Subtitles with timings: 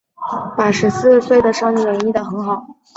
[0.57, 2.65] 把十四岁的少年演绎的很好